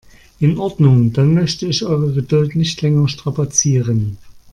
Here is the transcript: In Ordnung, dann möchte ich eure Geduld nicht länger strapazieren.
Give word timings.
In 0.39 0.57
Ordnung, 0.57 1.13
dann 1.13 1.35
möchte 1.35 1.67
ich 1.67 1.85
eure 1.85 2.11
Geduld 2.11 2.55
nicht 2.55 2.81
länger 2.81 3.07
strapazieren. 3.07 4.17